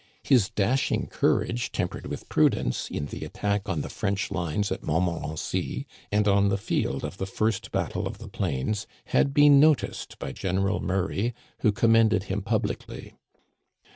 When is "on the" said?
3.69-3.87, 6.27-6.57